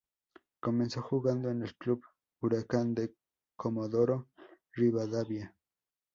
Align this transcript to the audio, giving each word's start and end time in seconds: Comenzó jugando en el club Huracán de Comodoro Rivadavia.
Comenzó 0.59 1.03
jugando 1.03 1.51
en 1.51 1.61
el 1.61 1.75
club 1.75 2.03
Huracán 2.39 2.95
de 2.95 3.13
Comodoro 3.55 4.29
Rivadavia. 4.73 5.53